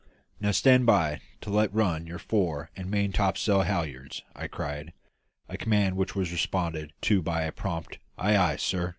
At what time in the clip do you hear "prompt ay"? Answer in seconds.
7.51-8.35